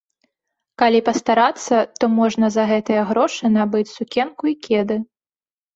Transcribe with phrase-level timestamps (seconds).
[0.81, 4.95] Калі пастарацца, то можна за гэтыя грошы набыць сукенку і кеды.